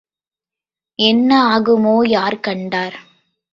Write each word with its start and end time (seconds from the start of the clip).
என்ன 0.99 1.29
ஆகுமோ 1.49 1.95
யார் 2.07 2.39
கண்டார்? 2.39 2.97